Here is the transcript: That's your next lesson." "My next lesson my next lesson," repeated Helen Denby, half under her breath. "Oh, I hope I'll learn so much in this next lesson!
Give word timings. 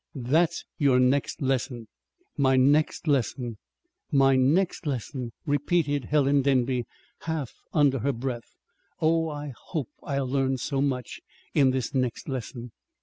That's 0.15 0.65
your 0.79 0.99
next 0.99 1.43
lesson." 1.43 1.87
"My 2.35 2.55
next 2.57 3.07
lesson 3.07 3.57
my 4.11 4.35
next 4.35 4.87
lesson," 4.87 5.31
repeated 5.45 6.05
Helen 6.05 6.41
Denby, 6.41 6.85
half 7.19 7.53
under 7.71 7.99
her 7.99 8.11
breath. 8.13 8.55
"Oh, 8.99 9.29
I 9.29 9.53
hope 9.55 9.89
I'll 10.01 10.25
learn 10.25 10.57
so 10.57 10.81
much 10.81 11.21
in 11.53 11.69
this 11.69 11.93
next 11.93 12.27
lesson! 12.27 12.71